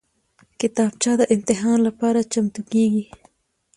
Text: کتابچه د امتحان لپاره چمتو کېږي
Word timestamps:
کتابچه 0.59 1.11
د 1.19 1.21
امتحان 1.35 1.79
لپاره 1.87 2.27
چمتو 2.33 2.61
کېږي 2.71 3.03